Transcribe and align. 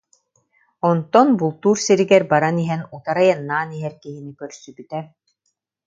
Онтон 0.89 1.27
бултуур 1.39 1.77
сиригэр 1.85 2.23
баран 2.31 2.55
иһэн 2.63 2.81
утары 2.95 3.21
айаннаан 3.25 3.69
иһэр 3.77 3.93
киһини 4.03 4.31
көрсүбүтэ 4.39 4.99